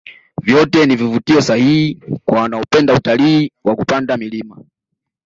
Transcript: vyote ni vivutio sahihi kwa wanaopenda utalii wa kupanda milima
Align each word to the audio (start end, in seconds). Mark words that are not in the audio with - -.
vyote 0.41 0.85
ni 0.85 0.95
vivutio 0.95 1.41
sahihi 1.41 1.99
kwa 2.25 2.41
wanaopenda 2.41 2.93
utalii 2.93 3.51
wa 3.63 3.75
kupanda 3.75 4.17
milima 4.17 4.57